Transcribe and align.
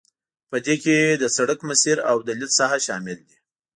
په 0.49 0.57
دې 0.65 0.75
کې 0.83 0.97
د 1.21 1.23
سرک 1.35 1.59
مسیر 1.69 1.97
او 2.09 2.17
د 2.27 2.29
لید 2.39 2.51
ساحه 2.57 2.79
شامل 2.87 3.17
دي 3.27 3.37